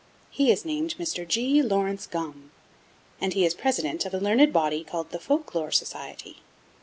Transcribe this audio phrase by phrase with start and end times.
[0.31, 1.27] He is named Mr.
[1.27, 1.61] G.
[1.61, 2.49] Laurence Gomme,
[3.19, 6.37] and he is president of a learned body called the Folk Lore Society.